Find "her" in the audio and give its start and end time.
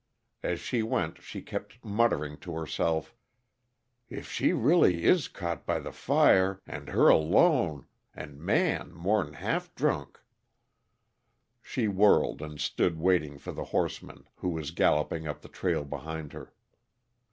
6.89-7.07, 16.33-16.51